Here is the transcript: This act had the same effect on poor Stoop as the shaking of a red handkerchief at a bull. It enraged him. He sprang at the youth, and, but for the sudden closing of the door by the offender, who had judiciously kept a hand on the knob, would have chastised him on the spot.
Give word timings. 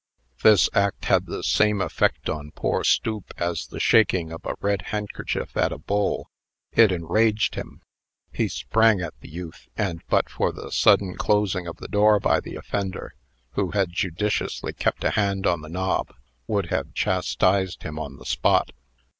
This 0.41 0.67
act 0.73 1.05
had 1.05 1.27
the 1.27 1.43
same 1.43 1.79
effect 1.79 2.27
on 2.27 2.53
poor 2.55 2.83
Stoop 2.83 3.31
as 3.37 3.67
the 3.67 3.79
shaking 3.79 4.31
of 4.31 4.43
a 4.43 4.55
red 4.59 4.81
handkerchief 4.87 5.55
at 5.55 5.71
a 5.71 5.77
bull. 5.77 6.31
It 6.71 6.91
enraged 6.91 7.53
him. 7.53 7.83
He 8.33 8.47
sprang 8.47 8.99
at 8.99 9.13
the 9.21 9.29
youth, 9.29 9.67
and, 9.77 10.01
but 10.09 10.27
for 10.27 10.51
the 10.51 10.71
sudden 10.71 11.17
closing 11.17 11.67
of 11.67 11.77
the 11.77 11.87
door 11.87 12.19
by 12.19 12.39
the 12.39 12.55
offender, 12.55 13.13
who 13.51 13.69
had 13.73 13.91
judiciously 13.91 14.73
kept 14.73 15.03
a 15.03 15.11
hand 15.11 15.45
on 15.45 15.61
the 15.61 15.69
knob, 15.69 16.11
would 16.47 16.71
have 16.71 16.95
chastised 16.95 17.83
him 17.83 17.99
on 17.99 18.17
the 18.17 18.25
spot. 18.25 18.71